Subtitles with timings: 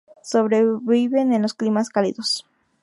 [0.23, 2.47] Sobreviven en los climas cálidos.